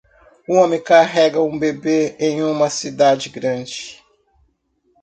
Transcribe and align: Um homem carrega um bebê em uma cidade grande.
Um 0.49 0.55
homem 0.57 0.81
carrega 0.81 1.39
um 1.43 1.59
bebê 1.59 2.15
em 2.17 2.41
uma 2.41 2.71
cidade 2.71 3.29
grande. 3.29 4.03